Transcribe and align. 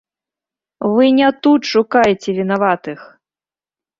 Вы 0.93 1.05
не 1.17 1.27
тут 1.47 1.61
шукаеце 1.73 2.29
вінаватых! 2.39 2.99